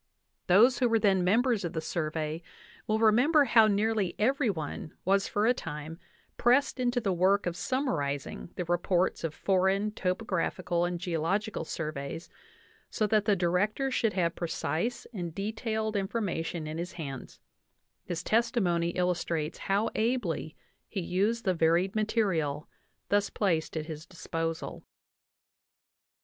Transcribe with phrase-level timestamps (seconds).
[0.47, 2.41] )Those who were then members of the Survey
[2.87, 5.99] will remember how nearly every one was for a time
[6.37, 12.29] pressed into the work of summarizing the reports of foreign topographical and geological surveys,
[12.89, 17.39] so that the Director should have precise and detailed information in his hands;
[18.03, 20.55] his testimony illustrates how ably
[20.89, 22.67] he used the varied material
[23.09, 24.83] thus placed at his disposal.